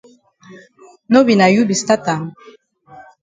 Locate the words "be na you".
1.27-1.61